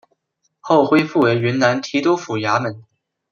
[0.59, 2.83] 后恢复为云南提督府衙门。